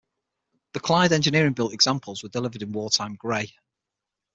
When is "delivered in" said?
2.29-2.71